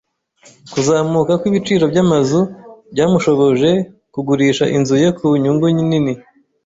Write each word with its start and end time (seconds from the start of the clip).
Kuzamuka 0.71 1.31
kw'ibiciro 1.39 1.83
byamazu 1.91 2.39
byamushoboje 2.93 3.69
kugurisha 4.13 4.65
inzu 4.77 4.95
ye 5.01 5.09
ku 5.17 5.25
nyungu 5.41 5.65
nini. 5.89 6.13